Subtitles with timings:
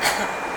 [0.00, 0.44] Ha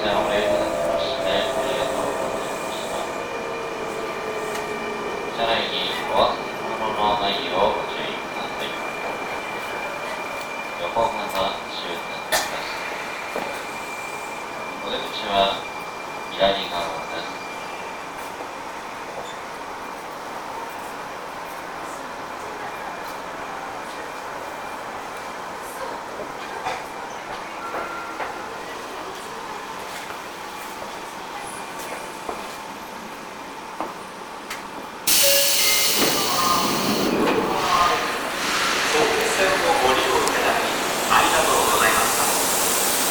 [0.00, 0.71] Sao?